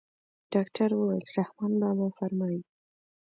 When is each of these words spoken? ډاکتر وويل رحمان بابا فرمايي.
ډاکتر 0.53 0.89
وويل 0.93 1.23
رحمان 1.37 1.71
بابا 1.81 2.07
فرمايي. 2.17 2.61